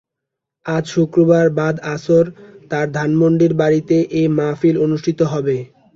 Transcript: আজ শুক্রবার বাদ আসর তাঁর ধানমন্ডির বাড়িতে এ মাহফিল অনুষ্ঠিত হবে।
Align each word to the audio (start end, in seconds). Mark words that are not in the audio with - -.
আজ 0.65 0.83
শুক্রবার 0.87 1.45
বাদ 1.57 1.75
আসর 1.93 2.25
তাঁর 2.71 2.87
ধানমন্ডির 2.93 3.53
বাড়িতে 3.61 3.97
এ 4.13 4.33
মাহফিল 4.37 4.75
অনুষ্ঠিত 4.85 5.19
হবে। 5.31 5.55